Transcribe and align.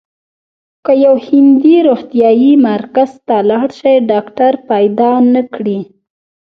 که 0.85 0.93
یو 1.05 1.15
هندی 1.27 1.75
روغتیايي 1.87 2.51
مرکز 2.69 3.11
ته 3.27 3.35
لاړ 3.49 3.67
شي 3.79 3.93
ډاکټر 4.09 4.53
پیدا 4.69 5.11
نه 5.33 5.41
کړي. 5.55 5.79